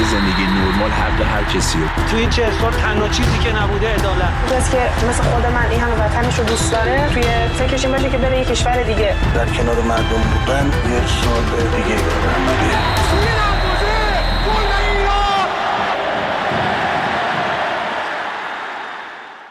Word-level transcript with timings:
یه 0.00 0.06
زندگی 0.06 0.46
نرمال 0.46 0.90
حق 0.90 1.20
هر 1.20 1.44
کسی 1.44 1.78
تو 2.10 2.16
این 2.16 2.30
چه 2.30 2.46
سال 2.60 2.72
تنها 2.72 3.08
چیزی 3.08 3.38
که 3.38 3.52
نبوده 3.52 3.94
عدالت. 3.94 4.32
کسی 4.56 4.70
که 4.72 5.06
مثل 5.08 5.22
خود 5.22 5.46
من 5.46 5.66
این 5.70 5.80
همه 5.80 5.94
وطنش 5.94 6.38
رو 6.38 6.44
دوست 6.44 6.72
داره 6.72 7.08
توی 7.12 7.22
فکرش 7.58 7.84
این 7.84 7.94
باشه 7.94 8.10
که 8.10 8.18
بره 8.18 8.38
یه 8.38 8.44
کشور 8.44 8.82
دیگه. 8.82 9.14
در 9.34 9.46
کنار 9.46 9.80
مردم 9.80 10.22
بودن 10.32 10.66
یه 10.90 11.00
سال 11.06 11.42
دیگه. 11.76 12.00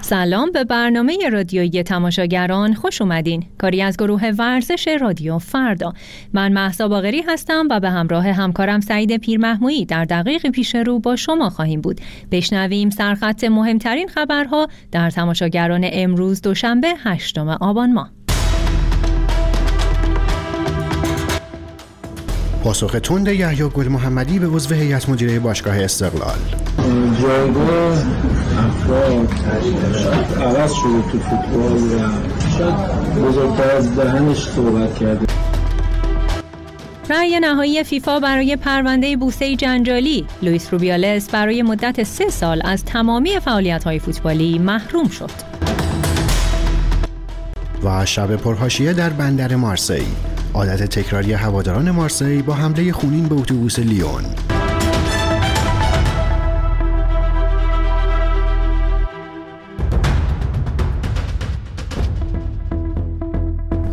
سلام 0.10 0.52
به 0.52 0.64
برنامه 0.64 1.30
رادیویی 1.32 1.84
تماشاگران 1.84 2.74
خوش 2.74 3.02
اومدین. 3.02 3.46
کاری 3.58 3.82
از 3.82 3.98
گروه 3.98 4.32
ورزش 4.38 4.88
رادیو 5.02 5.40
فردا. 5.40 5.94
من 6.34 6.54
محسا 6.54 6.88
باغری 6.88 7.22
هستم 7.28 7.68
و 7.70 7.80
به 7.80 7.90
همراه 7.90 8.28
همکارم 8.28 8.80
سعید 8.80 9.18
پیرمحمویی 9.18 9.86
در 9.86 10.06
دقیق 10.06 10.48
پیش 10.48 10.76
رو 10.76 11.00
با 11.00 11.16
شما 11.16 11.50
خواهیم 11.50 11.82
بود. 11.82 12.02
بشنویم 12.32 12.90
سرخط 12.90 13.44
مهمترین 13.44 14.08
خبرها 14.08 14.68
در 14.92 15.10
تماشاگران 15.10 15.90
امروز 15.92 16.42
دوشنبه 16.42 16.94
هشتم 17.04 17.50
آبان 17.50 17.94
ماه. 17.94 18.12
پاسخ 22.64 23.00
تند 23.04 23.28
یحیی 23.28 23.70
گل 23.70 23.88
محمدی 23.88 24.40
به 24.40 24.48
عضو 24.48 24.76
هیئت 24.76 25.10
مدیره 25.10 25.40
باشگاه 25.40 25.84
استقلال. 25.84 26.69
جایگاه 27.22 27.98
افراد 28.58 29.30
عوض 30.42 30.74
شده 30.74 31.12
تو 31.12 31.20
فوتبال 31.20 31.72
و 31.72 32.00
شاید 32.58 32.76
بزرگتر 33.16 33.72
از 33.72 33.96
دهنش 33.96 34.38
صحبت 34.38 35.00
کرده. 35.00 35.26
رأی 37.10 37.40
نهایی 37.40 37.84
فیفا 37.84 38.20
برای 38.20 38.56
پرونده 38.56 39.18
بوسه 39.18 39.56
جنجالی. 39.56 40.26
لوئیس 40.42 40.74
روبیالس 40.74 41.30
برای 41.30 41.62
مدت 41.62 42.04
سه 42.04 42.30
سال 42.30 42.62
از 42.66 42.86
تمامی 42.86 43.40
فعالیت‌های 43.40 44.00
فوتبالی 44.00 44.60
محروم 44.60 45.08
شد. 45.08 45.32
و 47.84 48.06
شب 48.06 48.36
پرهاشیه 48.36 48.94
در 48.94 49.10
بندر 49.10 49.56
مارسی. 49.56 50.04
عادت 50.54 50.84
تکراری 50.84 51.34
هواداران 51.34 51.92
مارسی 51.92 52.42
با 52.42 52.54
حمله 52.54 52.92
خونین 52.92 53.28
به 53.28 53.36
اتوبوس 53.36 53.80
لیون. 53.80 54.24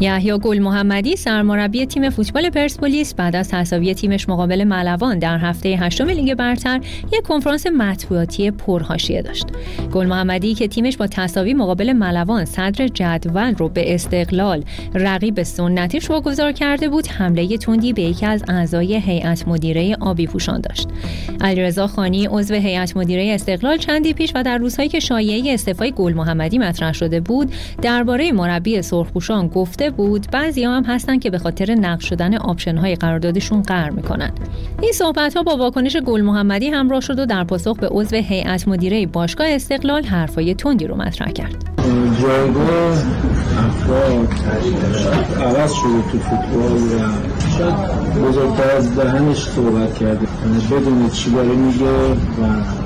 یحیی 0.01 0.39
گل 0.39 0.59
محمدی 0.59 1.17
سرمربی 1.17 1.87
تیم 1.87 2.11
فوتبال 2.11 2.51
پرسپولیس 2.51 3.15
بعد 3.15 3.37
از 3.37 3.49
تساوی 3.49 3.95
تیمش 3.95 4.29
مقابل 4.29 4.65
ملوان 4.65 5.19
در 5.19 5.39
هفته 5.39 5.69
هشتم 5.69 6.09
لیگ 6.09 6.35
برتر 6.35 6.81
یک 7.13 7.23
کنفرانس 7.23 7.67
مطبوعاتی 7.67 8.51
پرحاشیه 8.51 9.23
داشت. 9.23 9.47
گل 9.93 10.07
محمدی 10.07 10.55
که 10.55 10.69
تیمش 10.69 10.97
با 10.97 11.07
تساوی 11.07 11.55
مقابل 11.55 11.93
ملوان 11.93 12.45
صدر 12.45 12.89
جدول 12.89 13.55
رو 13.55 13.69
به 13.69 13.95
استقلال 13.95 14.65
رقیب 14.95 15.43
سنتیش 15.43 16.11
واگذار 16.11 16.53
کرده 16.53 16.89
بود، 16.89 17.07
حمله 17.07 17.59
تندی 17.59 17.93
به 17.93 18.03
یکی 18.03 18.27
از 18.27 18.45
اعضای 18.49 18.95
هیئت 18.95 19.49
مدیره 19.49 19.97
آبی 20.01 20.27
پوشان 20.27 20.61
داشت. 20.61 20.89
علیرضا 21.41 21.87
خانی 21.87 22.27
عضو 22.27 22.55
هیئت 22.55 22.97
مدیره 22.97 23.35
استقلال 23.35 23.77
چندی 23.77 24.13
پیش 24.13 24.33
و 24.35 24.43
در 24.43 24.59
روزهایی 24.59 24.89
که 24.89 25.01
شایعه 25.01 25.55
استعفای 25.55 25.93
گل 25.93 26.13
محمدی 26.13 26.59
مطرح 26.59 26.93
شده 26.93 27.21
بود، 27.21 27.53
درباره 27.83 28.33
مربی 28.33 28.83
سرخپوشان 28.83 29.49
گفته 29.49 29.86
بود 29.91 30.27
بعضی 30.33 30.65
هم 30.65 30.85
هستن 30.85 31.19
که 31.19 31.31
به 31.31 31.39
خاطر 31.39 31.75
نقد 31.75 32.01
شدن 32.01 32.37
آپشن 32.37 32.77
های 32.77 32.95
قراردادشون 32.95 33.63
قرار 33.63 33.91
می‌کنن. 33.91 34.31
این 34.83 34.93
صحبت 34.93 35.37
ها 35.37 35.43
با 35.43 35.57
واکنش 35.57 35.97
گل 35.97 36.21
محمدی 36.21 36.69
همراه 36.69 37.01
شد 37.01 37.19
و 37.19 37.27
در 37.27 37.45
پاسخ 37.45 37.77
به 37.79 37.89
عضو 37.89 38.17
هیئت 38.17 38.69
مدیره 38.69 39.07
باشگاه 39.07 39.47
استقلال 39.51 40.03
حرفای 40.05 40.55
تندی 40.55 40.87
رو 40.87 40.97
مطرح 40.97 41.31
کرد. 41.31 41.55
عوض 45.41 45.73
شده 45.73 46.03
تو 46.13 46.19
فوتبال 46.19 46.73
و 46.73 48.29
بزرگتر 48.29 48.71
از 48.71 48.97
دهنش 48.97 49.37
صحبت 49.37 49.99
کرده 49.99 50.27
بدونید 50.71 51.13
چی 51.13 51.31
داره 51.31 51.49
میگه 51.49 51.85
و 51.85 52.15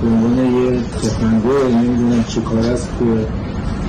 به 0.03 0.09
عنوان 0.09 0.39
یه 0.39 0.83
سخنگو 1.03 1.69
نمی‌دونم 1.69 2.25
چی 2.25 2.41
کار 2.41 2.59
است 2.59 2.89
تو 2.99 3.05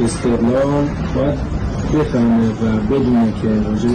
استقلال 0.03 0.87
باید 1.15 1.60
بفهمه 1.93 2.49
و 2.49 2.79
بدونه 2.89 3.33
که 3.41 3.47
راجع 3.47 3.89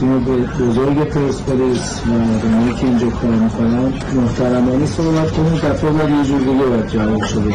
تیم 0.00 0.24
بزرگ 0.60 1.04
پرسپولیس 1.04 2.00
و 2.06 2.12
اونایی 2.12 2.74
که 2.74 2.84
اینجا 2.86 3.10
کار 3.10 3.30
می‌کنن 3.30 3.92
محترمانه 4.14 4.86
صحبت 4.86 5.30
کنیم 5.30 5.54
دفعه 5.54 5.90
بعد 5.90 6.10
یه 6.10 6.24
جور 6.24 6.38
دیگه 6.38 6.52
باید 6.52 6.86
جواب 6.86 7.24
شده. 7.24 7.54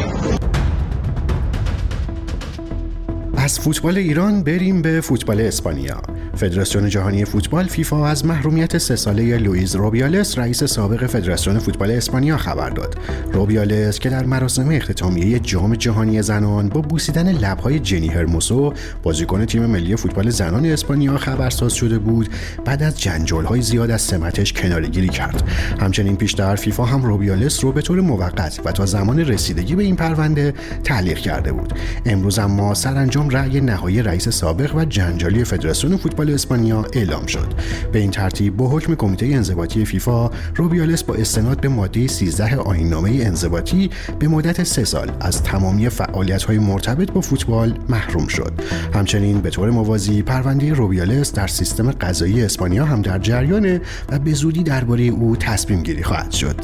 از 3.36 3.58
فوتبال 3.58 3.96
ایران 3.96 4.42
بریم 4.42 4.82
به 4.82 5.00
فوتبال 5.00 5.40
اسپانیا. 5.40 6.02
فدراسیون 6.36 6.88
جهانی 6.88 7.24
فوتبال 7.24 7.64
فیفا 7.64 8.06
از 8.06 8.26
محرومیت 8.26 8.78
سه 8.78 8.96
ساله 8.96 9.38
لوئیز 9.38 9.76
روبیالس 9.76 10.38
رئیس 10.38 10.64
سابق 10.64 11.06
فدراسیون 11.06 11.58
فوتبال 11.58 11.90
اسپانیا 11.90 12.36
خبر 12.36 12.70
داد. 12.70 12.98
روبیالس 13.32 13.98
که 13.98 14.10
در 14.10 14.24
مراسم 14.24 14.68
اختتامیه 14.70 15.38
جام 15.38 15.74
جهانی 15.74 16.22
زنان 16.22 16.68
با 16.68 16.80
بوسیدن 16.80 17.32
لبهای 17.32 17.78
جنی 17.78 18.08
هرموسو 18.08 18.72
بازیکن 19.02 19.44
تیم 19.44 19.66
ملی 19.66 19.96
فوتبال 19.96 20.30
زنان 20.30 20.66
اسپانیا 20.66 21.16
خبرساز 21.16 21.72
شده 21.72 21.98
بود 21.98 22.28
بعد 22.64 22.82
از 22.82 23.00
جنجال‌های 23.00 23.62
زیاد 23.62 23.90
از 23.90 24.02
سمتش 24.02 24.52
کنارگیری 24.52 25.08
کرد. 25.08 25.42
همچنین 25.80 26.16
پیشتر 26.16 26.56
فیفا 26.56 26.84
هم 26.84 27.02
روبیالس 27.02 27.64
رو 27.64 27.72
به 27.72 27.82
طور 27.82 28.00
موقت 28.00 28.60
و 28.64 28.72
تا 28.72 28.86
زمان 28.86 29.18
رسیدگی 29.18 29.74
به 29.74 29.82
این 29.82 29.96
پرونده 29.96 30.54
تعلیق 30.84 31.18
کرده 31.18 31.52
بود. 31.52 31.72
امروز 32.06 32.38
اما 32.38 32.74
سرانجام 32.74 33.30
رأی 33.30 33.60
نهایی 33.60 34.02
رئیس 34.02 34.28
سابق 34.28 34.74
و 34.74 34.84
جنجالی 34.84 35.44
فدراسیون 35.44 35.96
فوتبال 35.96 36.25
اسپانیا 36.30 36.84
اعلام 36.92 37.26
شد. 37.26 37.46
به 37.92 37.98
این 37.98 38.10
ترتیب 38.10 38.56
با 38.56 38.68
حکم 38.68 38.94
کمیته 38.94 39.26
انضباطی 39.26 39.84
فیفا 39.84 40.30
روبیالس 40.56 41.04
با 41.04 41.14
استناد 41.14 41.60
به 41.60 41.68
ماده 41.68 42.06
13 42.06 42.56
آیین‌نامه 42.56 43.10
انضباطی 43.10 43.90
به 44.18 44.28
مدت 44.28 44.62
سه 44.62 44.84
سال 44.84 45.12
از 45.20 45.42
تمامی 45.42 45.88
فعالیت‌های 45.88 46.58
مرتبط 46.58 47.10
با 47.10 47.20
فوتبال 47.20 47.78
محروم 47.88 48.26
شد. 48.26 48.52
همچنین 48.94 49.40
به 49.40 49.50
طور 49.50 49.70
موازی 49.70 50.22
پرونده 50.22 50.72
روبیالس 50.72 51.32
در 51.32 51.46
سیستم 51.46 51.90
قضایی 51.90 52.42
اسپانیا 52.42 52.84
هم 52.84 53.02
در 53.02 53.18
جریانه 53.18 53.80
و 54.08 54.18
به 54.18 54.32
زودی 54.32 54.62
درباره 54.62 55.04
او 55.04 55.36
تصمیم 55.36 55.82
گیری 55.82 56.02
خواهد 56.02 56.32
شد. 56.32 56.56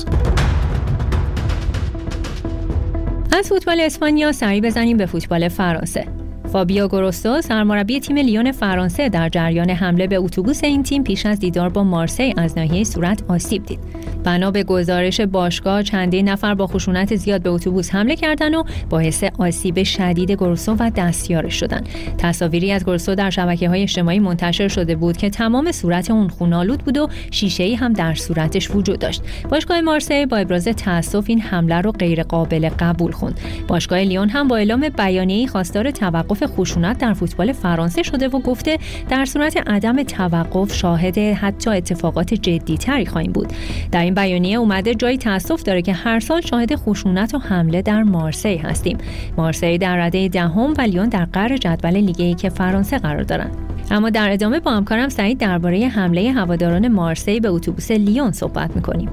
از 3.33 3.49
فوتبال 3.49 3.81
اسپانیا 3.81 4.33
سری 4.33 4.61
بزنیم 4.61 4.97
به 4.97 5.07
فوتبال 5.07 5.49
فرانسه. 5.49 6.22
فابیو 6.53 6.89
گروستو 6.89 7.41
سرمربی 7.41 8.01
تیم 8.01 8.17
لیون 8.17 8.53
فرانسه 8.53 9.09
در 9.09 9.29
جریان 9.29 9.71
حمله 9.71 10.07
به 10.07 10.17
اتوبوس 10.17 10.65
این 10.65 10.83
تیم 10.83 11.05
پیش 11.05 11.27
از 11.27 11.39
دیدار 11.39 11.69
با 11.69 11.85
مارسی 11.85 12.35
از 12.37 12.59
ناحیه 12.59 12.85
صورت 12.85 13.23
آسیب 13.29 13.67
دید. 13.67 13.79
بنا 14.25 14.51
به 14.51 14.65
گزارش 14.65 15.21
باشگاه 15.21 15.83
چندین 15.83 16.29
نفر 16.29 16.55
با 16.55 16.67
خشونت 16.67 17.17
زیاد 17.17 17.43
به 17.43 17.51
اتوبوس 17.51 17.95
حمله 17.95 18.17
کردند 18.17 18.55
و 18.55 18.65
باعث 18.91 19.25
آسیب 19.39 19.83
شدید 19.83 20.31
گروسو 20.31 20.77
و 20.79 20.91
دستیارش 20.97 21.55
شدند. 21.55 21.89
تصاویری 22.19 22.73
از 22.73 22.85
گروسو 22.85 23.15
در 23.15 23.31
شبکه 23.31 23.69
های 23.69 23.83
اجتماعی 23.83 24.19
منتشر 24.19 24.69
شده 24.69 24.97
بود 24.97 25.17
که 25.17 25.31
تمام 25.31 25.73
صورت 25.73 26.11
اون 26.11 26.29
خونالود 26.29 26.81
بود 26.81 26.99
و 26.99 27.09
شیشه 27.31 27.65
ای 27.65 27.75
هم 27.75 27.93
در 27.93 28.15
صورتش 28.15 28.71
وجود 28.71 28.99
داشت. 28.99 29.23
باشگاه 29.51 29.81
مارسی 29.81 30.27
با 30.27 30.37
ابراز 30.37 30.65
تاسف 30.65 31.25
این 31.27 31.41
حمله 31.41 31.81
رو 31.81 31.93
غیر 31.93 32.23
قابل 32.23 32.69
قبول 32.69 33.13
خوند. 33.13 33.41
باشگاه 33.69 33.99
لیون 33.99 34.29
هم 34.29 34.49
با 34.49 34.57
اعلام 34.57 34.89
بیانیه‌ای 34.89 35.47
خواستار 35.47 35.91
توقف 35.91 36.43
خشونت 36.47 36.99
در 36.99 37.13
فوتبال 37.13 37.53
فرانسه 37.53 38.03
شده 38.03 38.29
و 38.29 38.39
گفته 38.41 38.79
در 39.09 39.25
صورت 39.25 39.57
عدم 39.67 40.03
توقف 40.03 40.75
شاهد 40.75 41.19
حتی 41.19 41.71
اتفاقات 41.71 42.35
جدیتری 42.35 43.07
خواهیم 43.07 43.33
بود 43.33 43.53
در 43.93 44.12
بیانیه 44.15 44.57
اومده 44.57 44.95
جایی 44.95 45.19
تاسف 45.19 45.63
داره 45.63 45.83
که 45.83 45.93
هر 45.93 46.21
سال 46.21 46.41
شاهد 46.41 46.75
خشونت 46.75 47.35
و 47.35 47.39
حمله 47.39 47.83
در 47.83 48.03
مارسی 48.03 48.57
هستیم. 48.57 48.99
مارسی 49.37 49.79
در 49.79 49.97
رده 49.97 50.29
دهم 50.29 50.75
و 50.79 50.81
لیون 50.81 51.09
در 51.09 51.25
قرار 51.25 51.57
جدول 51.57 51.97
لیگ 51.97 52.37
که 52.37 52.49
فرانسه 52.49 52.99
قرار 52.99 53.23
دارند 53.23 53.57
اما 53.91 54.11
در 54.11 54.33
ادامه 54.33 54.61
با 54.61 54.71
همکارم 54.71 55.09
سعید 55.09 55.39
درباره 55.39 55.89
حمله 55.89 56.33
هواداران 56.33 56.89
مارسی 56.89 57.41
به 57.41 57.49
اتوبوس 57.49 57.91
لیون 57.91 58.33
صحبت 58.33 58.77
می‌کنیم. 58.77 59.09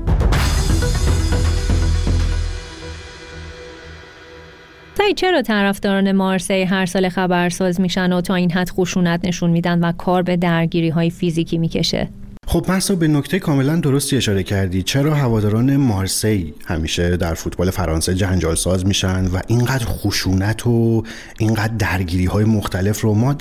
سعید 4.97 5.15
چرا 5.15 5.41
طرفداران 5.41 6.11
مارسی 6.11 6.63
هر 6.63 6.85
سال 6.85 7.09
خبرساز 7.09 7.81
میشن 7.81 8.13
و 8.13 8.21
تا 8.21 8.35
این 8.35 8.51
حد 8.51 8.69
خشونت 8.69 9.25
نشون 9.25 9.49
میدن 9.49 9.79
و 9.79 9.91
کار 9.91 10.23
به 10.23 10.37
درگیری 10.37 10.89
های 10.89 11.09
فیزیکی 11.09 11.57
می‌کشه؟ 11.57 12.07
خب 12.51 12.65
محسا 12.69 12.95
به 12.95 13.07
نکته 13.07 13.39
کاملا 13.39 13.75
درستی 13.75 14.17
اشاره 14.17 14.43
کردی. 14.43 14.83
چرا 14.83 15.15
هواداران 15.15 15.75
مارسی 15.75 16.53
همیشه 16.65 17.17
در 17.17 17.33
فوتبال 17.33 17.69
فرانسه 17.69 18.15
جنجال 18.15 18.55
ساز 18.55 18.85
میشن 18.85 19.25
و 19.25 19.39
اینقدر 19.47 19.85
خشونت 19.85 20.67
و 20.67 21.03
اینقدر 21.37 21.73
درگیری 21.73 22.25
های 22.25 22.45
مختلف 22.45 23.01
رو 23.01 23.13
ما 23.13 23.33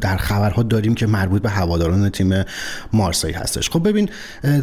در 0.00 0.16
خبرها 0.16 0.62
داریم 0.62 0.94
که 0.94 1.06
مربوط 1.06 1.42
به 1.42 1.50
هواداران 1.50 2.10
تیم 2.10 2.44
مارسی 2.92 3.32
هستش. 3.32 3.70
خب 3.70 3.88
ببین 3.88 4.08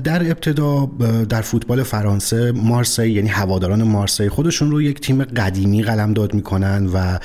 در 0.03 0.31
ابتدا 0.31 0.85
در 1.29 1.41
فوتبال 1.41 1.83
فرانسه 1.83 2.51
مارسی 2.51 3.07
یعنی 3.07 3.29
هواداران 3.29 3.83
مارسی 3.83 4.29
خودشون 4.29 4.71
رو 4.71 4.81
یک 4.81 5.01
تیم 5.01 5.23
قدیمی 5.23 5.83
قلمداد 5.83 6.33
می‌کنن 6.33 6.85
و 6.93 7.19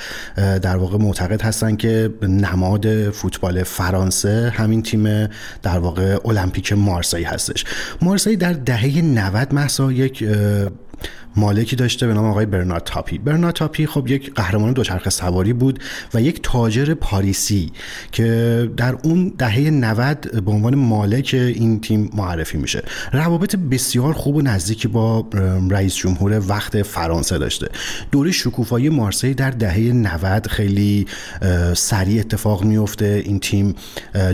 در 0.59 0.77
واقع 0.77 0.97
معتقد 0.97 1.41
هستن 1.41 1.75
که 1.75 2.09
نماد 2.21 3.09
فوتبال 3.11 3.63
فرانسه 3.63 4.53
همین 4.55 4.83
تیم 4.83 5.27
در 5.63 5.79
واقع 5.79 6.17
المپیک 6.25 6.68
مارسی 6.73 7.23
هستش. 7.23 7.65
مارسی 8.01 8.35
در 8.35 8.53
دهه 8.53 9.01
90 9.01 9.53
محسا 9.53 9.91
یک 9.91 10.23
مالکی 11.35 11.75
داشته 11.75 12.07
به 12.07 12.13
نام 12.13 12.25
آقای 12.25 12.45
برنارد 12.45 12.83
تاپی. 12.83 13.17
برنارد 13.17 13.55
تاپی 13.55 13.85
خب 13.85 14.07
یک 14.07 14.33
قهرمان 14.33 14.73
دوچرخه 14.73 15.09
سواری 15.09 15.53
بود 15.53 15.79
و 16.13 16.21
یک 16.21 16.39
تاجر 16.43 16.93
پاریسی 16.93 17.71
که 18.11 18.69
در 18.77 18.95
اون 19.03 19.33
دهه 19.37 19.59
90 19.59 20.41
به 20.45 20.51
عنوان 20.51 20.75
مالک 20.75 21.29
این 21.33 21.81
تیم 21.81 22.09
معرفی 22.13 22.57
میشه. 22.57 22.83
روابط 23.13 23.55
بسیار 23.55 24.13
خوب 24.13 24.35
و 24.35 24.41
نزدیکی 24.41 24.87
با 24.87 25.29
رئیس 25.69 25.95
جمهور 25.95 26.41
وقت 26.47 26.81
فرانسه 26.81 27.37
داشته. 27.37 27.69
دوره 28.11 28.31
شکوفایی 28.31 28.89
مارسی 28.89 29.33
در 29.33 29.51
دهه 29.51 29.79
90 29.79 30.47
خیلی 30.47 31.05
سریع 31.73 32.19
اتفاق 32.19 32.63
میفته. 32.63 33.23
این 33.25 33.39
تیم 33.39 33.75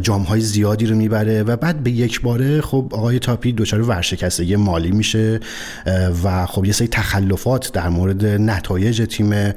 جامهای 0.01 0.41
زیادی 0.41 0.85
رو 0.85 0.95
می‌بره 0.95 1.43
و 1.43 1.55
بعد 1.55 1.83
به 1.83 1.91
یک 1.91 2.21
باره 2.21 2.61
خب 2.61 2.87
آقای 2.91 3.19
تاپی 3.19 3.53
دچار 3.53 3.81
ورشکستگی 3.81 4.55
مالی 4.55 4.91
میشه 4.91 5.39
و 6.23 6.45
خب 6.45 6.65
یه 6.65 6.73
تخلفات 6.87 7.71
در 7.73 7.89
مورد 7.89 8.25
نتایج 8.25 9.07
تیم 9.09 9.53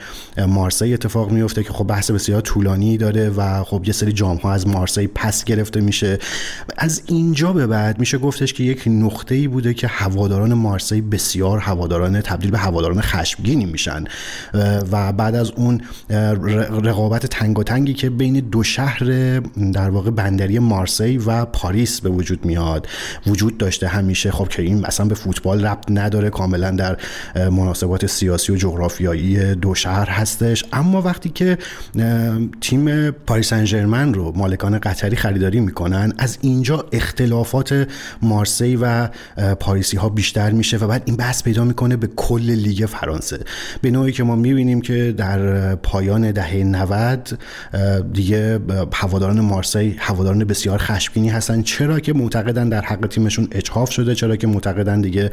مارسی 0.47 0.95
اتفاق 0.95 1.31
میفته 1.31 1.63
که 1.63 1.73
خب 1.73 1.85
بحث 1.85 2.11
بسیار 2.11 2.41
طولانی 2.41 2.97
داره 2.97 3.31
و 3.31 3.65
خب 3.65 3.83
یه 3.87 3.93
سری 3.93 4.13
جام 4.13 4.37
ها 4.37 4.53
از 4.53 4.67
مارسی 4.67 5.07
پس 5.07 5.45
گرفته 5.45 5.81
میشه. 5.81 6.19
از 6.77 7.03
اینجا 7.07 7.53
به 7.53 7.67
بعد 7.67 7.99
میشه 7.99 8.19
گفتش 8.19 8.53
که 8.53 8.65
یک 8.65 8.83
نقطه 8.87 9.35
ای 9.35 9.49
بوده 9.49 9.75
که 9.75 9.87
هواداران 9.87 10.55
مارسی 10.55 11.01
بسیار 11.01 11.59
هواداران 11.59 12.21
تبدیل 12.21 12.51
به 12.51 12.59
هواداران 12.59 13.01
خشمگینی 13.01 13.65
میشن. 13.67 14.05
و 14.93 15.13
بعد 15.13 15.35
از 15.35 15.51
اون 15.51 15.81
رقابت 16.83 17.27
تنگ 17.27 17.59
و 17.59 17.63
تنگی 17.63 17.95
که 17.95 18.11
بین 18.11 18.35
دو 18.41 18.63
شهر 18.63 18.99
در 19.73 19.91
واقع 19.91 20.11
بندری 20.11 20.59
مارسی 20.59 21.19
و 21.19 21.45
پاریس 21.45 22.01
به 22.01 22.09
وجود 22.09 22.45
میاد 22.45 22.89
وجود 23.27 23.59
داشته 23.59 23.89
همیشه. 23.89 24.31
خب 24.31 24.49
که 24.49 24.63
این 24.63 24.85
اصلا 24.85 25.07
به 25.07 25.15
فوتبال 25.15 25.65
ربط 25.65 25.85
نداره 25.91 26.31
کاملا 26.31 26.71
در 26.71 26.97
مناسبات 27.37 28.07
سیاسی 28.07 28.53
و 28.53 28.57
جغرافیایی 28.57 29.55
دو 29.55 29.75
شهر 29.75 30.11
هستش. 30.11 30.65
اما 30.73 31.03
وقتی 31.03 31.29
که 31.29 31.59
تیم 32.61 33.11
پاریس 33.11 33.49
سن 33.49 34.15
رو 34.15 34.33
مالکان 34.37 34.79
قطری 34.79 35.17
خریداری 35.17 35.61
می‌کنن 35.61 36.13
از 36.19 36.39
اینجا 36.41 36.85
اختلافات 36.93 37.89
مارسی 38.23 38.79
و 38.83 39.09
پاریسی 39.61 39.97
ها 39.97 40.09
بیشتر 40.09 40.51
میشه 40.51 40.77
و 40.77 40.87
بعد 40.87 41.03
این 41.05 41.17
بحث 41.17 41.43
پیدا 41.43 41.65
می‌کنه 41.65 41.97
به 41.97 42.07
کل 42.07 42.51
لیگ 42.51 42.87
فرانسه. 42.87 43.39
به 43.83 43.91
نوعی 43.91 44.13
که 44.13 44.23
ما 44.25 44.37
می‌بینیم 44.37 44.81
که 44.81 45.15
در 45.17 45.75
پایان 45.75 46.31
دهه 46.31 46.57
90 46.57 47.39
دیگه 48.13 48.61
هواداران 48.93 49.41
مارسی 49.41 49.97
هواداران 49.99 50.45
بسیار 50.45 50.79
خشمگینی 50.79 51.29
هستن. 51.29 51.63
چرا 51.63 52.01
که 52.01 52.13
معتقدن 52.13 52.69
در 52.69 52.83
حق 52.83 53.07
تیمشون 53.07 53.49
اجحاف 53.53 53.91
شده 53.91 54.15
چرا 54.15 54.37
که 54.37 54.47
معتقدن 54.47 55.01
دیگه 55.01 55.31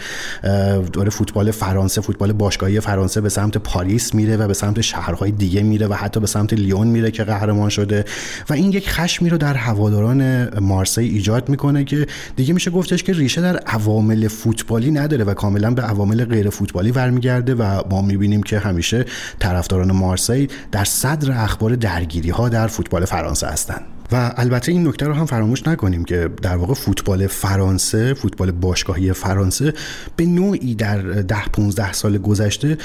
دور 0.93 1.09
فوتبال 1.09 1.51
فرانسه 1.75 2.01
فوتبال 2.01 2.33
باشگاهی 2.33 2.79
فرانسه 2.79 3.21
به 3.21 3.29
سمت 3.29 3.57
پاریس 3.57 4.13
میره 4.13 4.37
و 4.37 4.47
به 4.47 4.53
سمت 4.53 4.81
شهرهای 4.81 5.31
دیگه 5.31 5.63
میره 5.63 5.87
و 5.87 5.93
حتی 5.93 6.19
به 6.19 6.27
سمت 6.27 6.53
لیون 6.53 6.87
میره 6.87 7.11
که 7.11 7.23
قهرمان 7.23 7.69
شده. 7.69 8.05
و 8.49 8.53
این 8.53 8.71
یک 8.71 8.89
خشمی 8.89 9.29
رو 9.29 9.37
در 9.37 9.53
هواداران 9.53 10.49
مارسی 10.59 11.01
ایجاد 11.01 11.49
می‌کنه 11.49 11.83
که 11.83 12.07
دیگه 12.35 12.53
میشه 12.53 12.71
گفتش 12.71 13.03
که 13.03 13.13
ریشه 13.13 13.41
در 13.41 13.57
عوامل 13.57 14.27
فوتبالی 14.27 14.91
نداره 14.91 15.23
و 15.23 15.33
کاملا 15.33 15.71
به 15.71 15.81
عوامل 15.81 16.25
غیر 16.25 16.49
فوتبالی 16.49 16.91
برمیگرده 16.91 17.55
و 17.55 17.81
ما 17.89 18.01
می‌بینیم 18.01 18.43
که 18.43 18.59
همیشه 18.59 19.05
طرفداران 19.39 19.91
مارسی 19.91 20.47
در 20.71 20.83
صدر 20.83 21.43
اخبار 21.43 21.75
درگیری 21.75 22.29
ها 22.29 22.49
در 22.49 22.67
فوتبال 22.67 23.05
فرانسه 23.05 23.47
هستند. 23.47 23.94
و 24.11 24.33
البته 24.37 24.71
این 24.71 24.87
نکته 24.87 25.05
رو 25.05 25.13
هم 25.13 25.25
فراموش 25.25 25.67
نکنیم 25.67 26.05
که 26.05 26.29
در 26.41 26.57
واقع 26.57 26.73
فوتبال 26.73 27.27
فرانسه 27.27 28.13
فوتبال 28.13 28.51
باشگاهی 28.51 29.13
فرانسه 29.13 29.73
به 30.15 30.25
نوعی 30.25 30.75
در 30.75 31.01
ده 31.01 31.45
15 31.53 31.93
سال 31.93 32.17
گذشته 32.17 32.77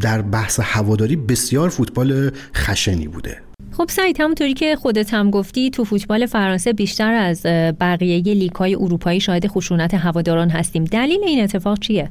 در 0.00 0.22
بحث 0.22 0.60
هواداری 0.62 1.16
بسیار 1.16 1.68
فوتبال 1.68 2.30
خشنی 2.54 3.08
بوده. 3.08 3.38
خب 3.72 3.88
سعید 3.88 4.20
همونطوری 4.20 4.54
که 4.54 4.76
خودت 4.76 5.14
هم 5.14 5.30
گفتی 5.30 5.70
تو 5.70 5.84
فوتبال 5.84 6.26
فرانسه 6.26 6.72
بیشتر 6.72 7.14
از 7.14 7.42
بقیه 7.80 8.22
لیگ 8.34 8.52
های 8.52 8.74
اروپایی 8.74 9.20
شاهد 9.20 9.46
خشونت 9.46 9.94
هواداران 9.94 10.50
هستیم. 10.50 10.84
دلیل 10.84 11.20
این 11.24 11.44
اتفاق 11.44 11.78
چیه؟ 11.78 12.10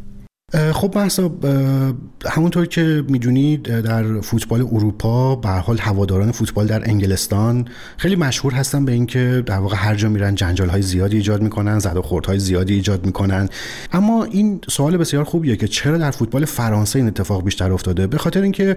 خب 0.54 0.98
محسا 0.98 1.32
همونطور 2.26 2.66
که 2.66 3.04
می‌دونید 3.10 3.64
در 3.64 4.22
فوتبال 4.22 4.62
اروپا 4.62 5.36
به 5.36 5.50
حال 5.50 5.78
هواداران 5.78 6.32
فوتبال 6.32 6.68
در 6.68 6.90
انگلستان 6.90 7.66
خیلی 7.98 8.16
مشهور 8.16 8.54
هستن 8.54 8.86
به 8.86 8.92
اینکه 8.92 9.44
در 9.46 9.60
واقع 9.60 9.76
هر 9.76 9.96
جا 9.96 10.10
میرن 10.10 10.36
جنجال 10.36 10.70
های 10.70 10.82
زیادی 10.82 11.18
ایجاد 11.18 11.42
می‌کنن 11.42 11.80
زد 11.80 11.98
و 11.98 12.02
خورد 12.02 12.26
های 12.26 12.40
زیادی 12.40 12.74
ایجاد 12.74 13.06
می‌کنن. 13.06 13.50
اما 13.92 14.24
این 14.24 14.62
سوال 14.70 14.98
بسیار 14.98 15.24
خوبیه 15.24 15.56
که 15.56 15.68
چرا 15.68 15.98
در 15.98 16.12
فوتبال 16.12 16.46
فرانسه 16.46 17.00
این 17.00 17.08
اتفاق 17.08 17.44
بیشتر 17.44 17.72
افتاده؟ 17.72 18.08
به 18.08 18.18
خاطر 18.18 18.42
اینکه 18.42 18.76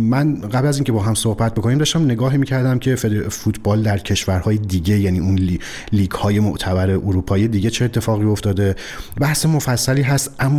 من 0.00 0.34
قبل 0.34 0.66
از 0.66 0.76
اینکه 0.76 0.92
با 0.92 1.02
هم 1.02 1.14
صحبت 1.14 1.54
بکنیم 1.54 1.78
داشتم 1.78 2.04
نگاهی 2.04 2.38
می‌کردم 2.38 2.78
که 2.78 2.96
فوتبال 3.30 3.82
در 3.82 3.98
کشورهای 3.98 4.58
دیگه 4.58 4.98
یعنی 4.98 5.18
اون 5.18 5.58
لیگ 5.92 6.10
های 6.10 6.40
معتبر 6.40 6.90
اروپایی 6.90 7.48
دیگه 7.48 7.70
چه 7.70 7.84
اتفاقی 7.84 8.24
افتاده؟ 8.24 8.76
بحث 9.20 9.46
مفصلی 9.46 10.02
هست 10.02 10.34
اما 10.38 10.55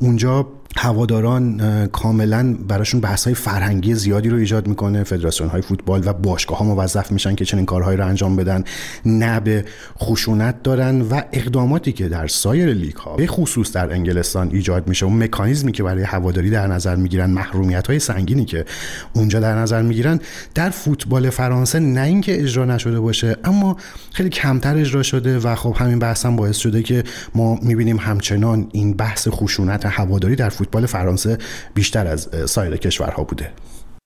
اونجا 0.00 0.46
هواداران 0.76 1.86
کاملا 1.86 2.56
براشون 2.68 3.00
بحث 3.00 3.24
های 3.24 3.34
فرهنگی 3.34 3.94
زیادی 3.94 4.28
رو 4.28 4.36
ایجاد 4.36 4.66
می‌کنه. 4.68 5.04
فدراسیون 5.04 5.48
های 5.50 5.62
فوتبال 5.62 6.02
و 6.06 6.12
باشگاه 6.12 6.58
ها 6.58 6.64
موظف 6.64 7.12
میشن 7.12 7.34
که 7.34 7.44
چنین 7.44 7.66
کارهایی 7.66 7.98
رو 7.98 8.06
انجام 8.06 8.36
بدن. 8.36 8.64
نه 9.06 9.40
به 9.40 9.64
خشونت 9.98 10.62
دارن 10.62 11.00
و 11.00 11.20
اقداماتی 11.32 11.92
که 11.92 12.08
در 12.08 12.26
سایر 12.26 12.72
لیگ 12.72 12.94
ها 12.94 13.16
به 13.16 13.26
خصوص 13.26 13.72
در 13.72 13.92
انگلستان 13.92 14.50
ایجاد 14.52 14.88
میشه. 14.88 15.06
اون 15.06 15.22
مکانیزمی 15.22 15.72
که 15.72 15.82
برای 15.82 16.02
هواداری 16.02 16.50
در 16.50 16.66
نظر 16.66 16.96
می‌گیرن 16.96 17.30
محرومیت 17.30 17.86
های 17.86 17.98
سنگینی 17.98 18.44
که 18.44 18.64
اونجا 19.12 19.40
در 19.40 19.58
نظر 19.58 19.82
می‌گیرن 19.82 20.20
در 20.54 20.70
فوتبال 20.70 21.30
فرانسه 21.30 21.78
نه 21.78 22.00
اینکه 22.00 22.42
اجرا 22.42 22.64
نشده 22.64 23.00
باشه 23.00 23.36
اما 23.44 23.76
خیلی 24.12 24.28
کمتر 24.28 24.76
اجرا 24.76 25.02
شده 25.02 25.38
و 25.38 25.54
خب 25.54 25.76
همین 25.78 25.98
بحث 25.98 26.26
هم 26.26 26.36
باعث 26.36 26.56
شده 26.56 26.82
که 26.82 27.04
ما 27.34 27.58
می‌بینیم 27.62 27.96
همچنان 27.96 28.68
این 28.72 28.94
بحث 28.94 29.28
خشونت 29.28 29.86
هواداری 29.86 30.36
در 30.36 30.48
فوتبال 30.56 30.86
فرانسه 30.86 31.38
بیشتر 31.74 32.06
از 32.06 32.28
سایر 32.46 32.76
کشورها 32.76 33.24
بوده. 33.24 33.50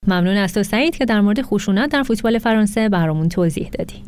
ممنون 0.06 0.36
از 0.36 0.54
تو 0.54 0.62
سعید 0.62 0.96
که 0.96 1.04
در 1.04 1.20
مورد 1.20 1.42
خشونت 1.42 1.90
در 1.90 2.02
فوتبال 2.02 2.38
فرانسه 2.38 2.88
برامون 2.88 3.28
توضیح 3.28 3.70
دادی. 3.78 4.04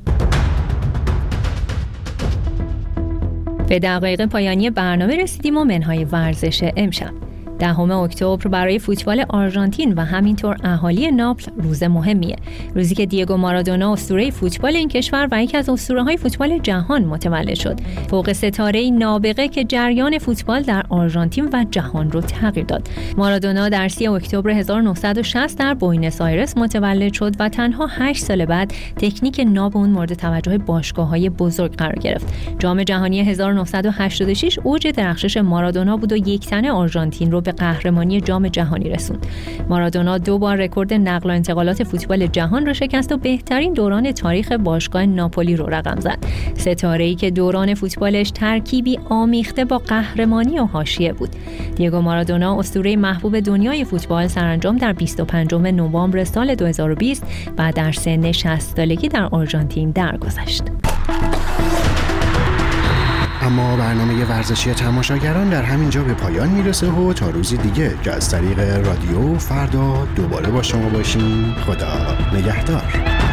به 3.69 3.79
دقایق 3.79 4.27
پایانی 4.27 4.71
برنامه 4.71 5.17
رسیدیم 5.17 5.57
و 5.57 5.65
منهای 5.65 6.05
ورزش 6.05 6.71
امشب. 6.77 7.32
دهم 7.63 7.91
اکتبر 7.91 8.49
برای 8.49 8.79
فوتبال 8.79 9.25
آرژانتین 9.29 9.95
و 9.95 10.01
همینطور 10.01 10.57
اهالی 10.65 11.11
ناپل 11.11 11.53
روز 11.57 11.83
مهمیه. 11.83 12.37
روزی 12.75 12.95
که 12.95 13.07
دیگو 13.07 13.37
مارادونا 13.37 13.93
اسطوره 13.93 14.31
فوتبال 14.31 14.77
این 14.77 14.89
کشور 14.89 15.29
و 15.33 15.43
یکی 15.43 15.57
از 15.57 15.69
اسطوره 15.69 16.03
های 16.03 16.17
فوتبال 16.17 16.59
جهان 16.59 17.05
متولد 17.05 17.55
شد. 17.55 17.81
فوق 18.11 18.33
ستاره 18.33 18.91
نابغه 18.91 19.49
که 19.49 19.65
جریان 19.65 20.19
فوتبال 20.19 20.63
در 20.63 20.85
آرژانتین 20.89 21.49
و 21.53 21.65
جهان 21.71 22.11
رو 22.11 22.21
تغییر 22.21 22.67
داد. 22.67 22.89
مارادونا 23.17 23.69
در 23.69 23.89
3 23.89 24.11
اکتبر 24.11 24.51
1960 24.51 25.59
در 25.59 25.75
بوینس 25.75 26.21
آیرس 26.21 26.57
متولد 26.57 27.13
شد 27.13 27.33
و 27.39 27.49
تنها 27.49 27.87
8 27.91 28.25
سال 28.25 28.45
بعد 28.45 28.73
تکنیک 28.97 29.41
ناب 29.47 29.77
اون 29.77 29.91
مورد 29.91 30.15
توجه 30.15 30.59
باشگاه 30.59 31.09
های 31.09 31.29
بزرگ 31.31 31.77
قرار 31.77 31.99
گرفت. 31.99 32.27
جام 32.59 32.83
جهانی 32.83 33.21
1986 33.21 34.59
اوج 34.65 34.87
درخشش 34.87 35.37
مارادونا 35.37 35.97
بود 35.97 36.13
و 36.13 36.17
یک 36.17 36.47
تنه 36.47 36.73
آرژانتین 36.73 37.33
رو 37.33 37.41
به 37.41 37.52
قهرمانی 37.53 38.21
جام 38.21 38.49
جهانی 38.49 38.91
رسوند. 38.91 39.27
مارادونا 39.69 40.19
دو 40.19 40.39
بار 40.39 40.57
رکورد 40.57 40.95
نقل 40.95 41.31
و 41.31 41.33
انتقالات 41.33 41.85
فوتبال 41.85 42.27
جهان 42.27 42.67
را 42.67 42.73
شکست 42.73 43.13
و 43.13 43.17
بهترین 43.17 43.73
دوران 43.73 44.13
تاریخ 44.13 44.53
باشگاه 44.53 45.07
ناپولی 45.07 45.57
رو 45.57 45.67
رقم 45.67 46.01
زد. 46.01 46.19
ستاره 46.57 47.15
که 47.15 47.31
دوران 47.31 47.75
فوتبالش 47.75 48.31
ترکیبی 48.31 48.99
آمیخته 49.09 49.65
با 49.65 49.79
قهرمانی 49.79 50.59
و 50.59 50.65
حاشیه 50.65 51.13
بود. 51.13 51.31
دیگو 51.77 52.01
مارادونا 52.01 52.59
اسطوره 52.59 52.97
محبوب 52.97 53.41
دنیای 53.41 53.85
فوتبال 53.85 54.27
سرانجام 54.27 54.77
در 54.77 54.93
25 54.93 55.55
نوامبر 55.55 56.25
سال 56.25 56.55
2020 56.55 57.27
و 57.59 57.73
در 57.73 57.93
سن 57.93 58.33
60 58.33 58.61
سالگی 58.61 59.09
در 59.09 59.25
آرژانتین 59.25 59.91
درگذشت. 59.91 60.63
اما 63.43 63.77
برنامه 63.77 64.25
ورزشی 64.25 64.75
تماشاگران 64.75 65.49
در 65.49 65.63
همین 65.63 65.91
جا 65.91 66.03
به 66.03 66.15
پایان 66.15 66.49
می‌رسه 66.49 66.91
و 66.91 67.13
تا 67.13 67.31
روزی 67.31 67.57
دیگه 67.57 67.95
که 68.05 68.13
از 68.13 68.31
طریق 68.31 68.87
رادیو 68.87 69.39
فردا 69.39 70.07
دوباره 70.17 70.51
با 70.51 70.63
شما 70.63 70.89
باشیم. 70.89 71.55
خدا 71.67 72.17
نگهدار. 72.33 73.32